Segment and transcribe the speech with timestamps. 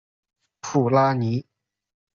[0.63, 1.45] 普拉尼。